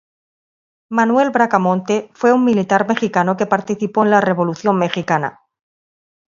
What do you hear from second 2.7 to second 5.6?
mexicano que participó en la Revolución mexicana.